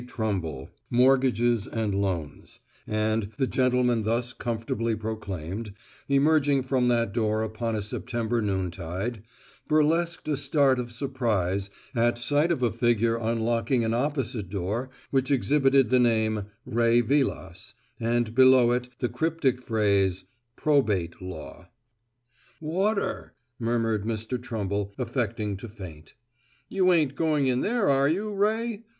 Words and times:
Trumble, 0.07 0.71
Mortgages 0.89 1.67
and 1.67 1.93
Loans"; 1.93 2.59
and 2.87 3.29
the 3.37 3.45
gentleman 3.45 4.01
thus 4.01 4.33
comfortably, 4.33 4.95
proclaimed, 4.95 5.73
emerging 6.09 6.63
from 6.63 6.87
that 6.87 7.13
door 7.13 7.43
upon 7.43 7.75
a 7.75 7.83
September 7.83 8.41
noontide, 8.41 9.21
burlesqued 9.67 10.27
a 10.27 10.35
start 10.35 10.79
of 10.79 10.91
surprise 10.91 11.69
at 11.93 12.17
sight 12.17 12.51
of 12.51 12.63
a 12.63 12.71
figure 12.71 13.15
unlocking 13.17 13.85
an 13.85 13.93
opposite 13.93 14.49
door 14.49 14.89
which 15.11 15.29
exhibited 15.29 15.91
the 15.91 15.99
name, 15.99 16.47
"Ray 16.65 17.01
Vilas," 17.01 17.75
and 17.99 18.33
below 18.33 18.71
it, 18.71 18.89
the 18.97 19.07
cryptic 19.07 19.61
phrase, 19.61 20.25
"Probate 20.55 21.21
Law." 21.21 21.69
"Water!" 22.59 23.35
murmured 23.59 24.03
Mr. 24.05 24.41
Trumble, 24.41 24.95
affecting 24.97 25.57
to 25.57 25.67
faint. 25.67 26.15
"You 26.69 26.91
ain't 26.91 27.13
going 27.13 27.45
in 27.45 27.61
there, 27.61 27.87
are 27.87 28.09
you, 28.09 28.31
Ray?" 28.33 28.85